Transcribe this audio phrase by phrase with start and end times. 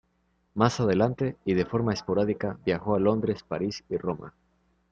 [0.55, 4.33] Más adelante, y de forma esporádica viajó a Londres, París, y Roma.